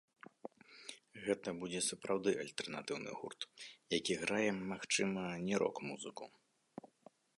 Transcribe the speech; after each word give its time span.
Гэта 1.25 1.49
будзе 1.59 1.81
сапраўды 1.89 2.29
альтэрнатыўны 2.43 3.11
гурт, 3.19 3.41
які 3.99 4.13
грае, 4.23 4.49
магчыма, 4.73 5.23
не 5.51 5.55
рок-музыку. 5.65 6.23